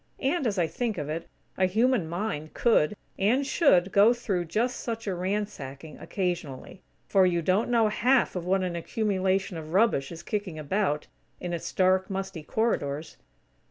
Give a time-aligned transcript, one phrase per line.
[0.19, 1.27] And, as I think of it,
[1.59, 7.43] a human mind could, and should go through just such a ransacking, occasionally; for you
[7.43, 11.05] don't know half of what an accumulation of rubbish is kicking about,
[11.39, 13.17] in its dark, musty corridors.